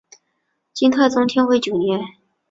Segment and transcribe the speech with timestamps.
[0.73, 2.01] 金太宗天会九年。